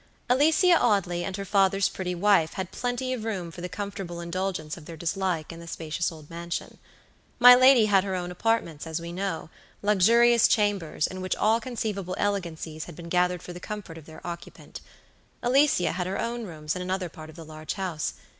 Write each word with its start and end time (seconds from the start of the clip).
Alicia 0.31 0.79
Audley 0.79 1.23
and 1.23 1.37
her 1.37 1.45
father's 1.45 1.87
pretty 1.87 2.15
wife 2.15 2.53
had 2.53 2.71
plenty 2.71 3.13
of 3.13 3.23
room 3.23 3.51
for 3.51 3.61
the 3.61 3.69
comfortable 3.69 4.19
indulgence 4.19 4.75
of 4.75 4.85
their 4.85 4.97
dislike 4.97 5.51
in 5.51 5.59
the 5.59 5.67
spacious 5.67 6.11
old 6.11 6.27
mansion. 6.27 6.79
My 7.37 7.53
lady 7.53 7.85
had 7.85 8.03
her 8.03 8.15
own 8.15 8.31
apartments, 8.31 8.87
as 8.87 8.99
we 8.99 9.13
knowluxurious 9.13 10.47
chambers, 10.47 11.05
in 11.05 11.21
which 11.21 11.35
all 11.35 11.59
conceivable 11.59 12.15
elegancies 12.17 12.85
had 12.85 12.95
been 12.95 13.09
gathered 13.09 13.43
for 13.43 13.53
the 13.53 13.59
comfort 13.59 13.99
of 13.99 14.05
their 14.07 14.25
occupant. 14.25 14.81
Alicia 15.43 15.91
had 15.91 16.07
her 16.07 16.19
own 16.19 16.45
rooms 16.47 16.75
in 16.75 16.81
another 16.81 17.07
part 17.07 17.29
of 17.29 17.35
the 17.35 17.45
large 17.45 17.73
house. 17.75 18.15